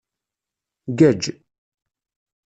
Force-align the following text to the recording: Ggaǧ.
Ggaǧ. 0.91 1.21